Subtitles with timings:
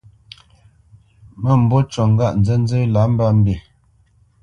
[1.41, 3.55] Mə́mbû ncu ŋgâʼ nzənzə́ lǎ mbə mbî.